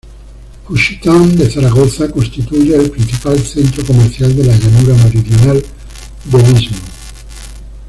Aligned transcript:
Juchitán 0.67 1.37
de 1.37 1.47
Zaragoza 1.47 2.09
constituye 2.11 2.75
el 2.75 2.89
principal 2.89 3.37
centro 3.37 3.85
comercial 3.85 4.35
de 4.35 4.45
la 4.45 4.57
llanura 4.57 4.95
meridional 5.03 5.63
del 6.25 6.57
istmo. 6.59 6.77